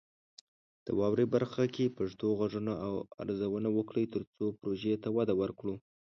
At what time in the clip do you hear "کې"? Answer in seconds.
1.75-1.93